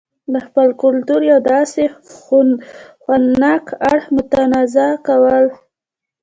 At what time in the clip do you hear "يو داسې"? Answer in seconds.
1.31-1.83